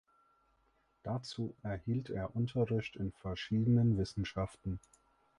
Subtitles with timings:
[1.03, 4.79] Dazu erhielt er Unterricht in verschiedenen Wissenschaften.